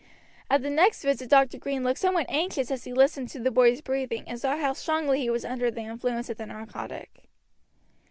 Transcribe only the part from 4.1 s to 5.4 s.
and saw how strongly he